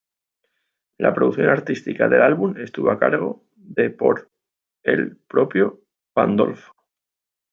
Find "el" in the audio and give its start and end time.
4.81-5.15